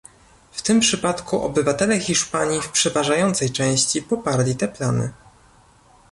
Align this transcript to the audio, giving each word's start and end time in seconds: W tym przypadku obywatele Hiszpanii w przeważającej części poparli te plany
W 0.51 0.61
tym 0.61 0.79
przypadku 0.79 1.41
obywatele 1.43 1.99
Hiszpanii 1.99 2.61
w 2.61 2.69
przeważającej 2.69 3.51
części 3.51 4.01
poparli 4.01 4.55
te 4.55 4.67
plany 4.67 5.13